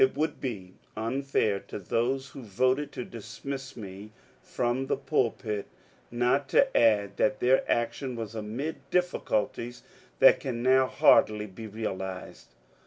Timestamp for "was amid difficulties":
8.15-9.83